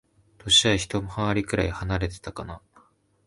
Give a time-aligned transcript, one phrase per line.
[0.39, 2.59] 歳はひと回りくらい離れてたかな。